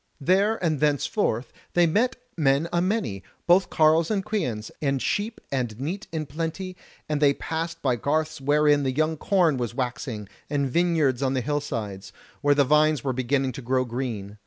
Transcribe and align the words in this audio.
There 0.19 0.55
and 0.65 0.79
thenceforth 0.79 1.53
they 1.75 1.85
met 1.85 2.15
men 2.35 2.67
a 2.73 2.81
many, 2.81 3.21
both 3.45 3.69
carles 3.69 4.09
and 4.09 4.25
queans, 4.25 4.71
and 4.81 4.99
sheep 4.99 5.39
and 5.51 5.79
neat 5.79 6.07
in 6.11 6.25
plenty, 6.25 6.75
and 7.07 7.21
they 7.21 7.35
passed 7.35 7.83
by 7.83 7.97
garths 7.97 8.41
wherein 8.41 8.81
the 8.81 8.91
young 8.97 9.15
corn 9.15 9.57
was 9.57 9.75
waxing, 9.75 10.27
and 10.49 10.67
vineyards 10.67 11.21
on 11.21 11.35
the 11.35 11.41
hillsides, 11.41 12.13
where 12.41 12.55
the 12.55 12.63
vines 12.65 13.03
were 13.03 13.13
beginning 13.13 13.51
to 13.51 13.61
grow 13.61 13.85
green. 13.85 14.39